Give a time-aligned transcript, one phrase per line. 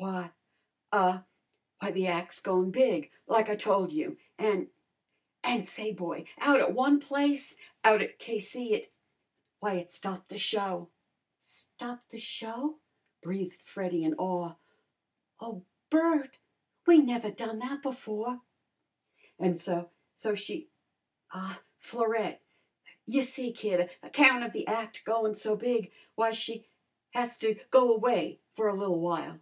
[0.00, 0.30] "Why
[0.92, 1.24] ah
[1.80, 4.16] why, the ac's goin' big, like I tole you.
[4.38, 4.70] An'
[5.42, 8.92] an' say, boy, out at one place out at K.C., it
[9.58, 10.88] why, it stopped the show!"
[11.38, 12.78] "Stopped the show!"
[13.22, 14.54] breathed Freddy in awe.
[15.40, 16.38] "Oh, Bert,
[16.86, 18.42] we never done that before!"
[19.36, 20.68] "An' so so she
[21.32, 22.40] ah, Florette
[23.04, 26.68] y'see, kid, account of the ac' goin' so big, why, she
[27.14, 29.40] has to go away for a little while."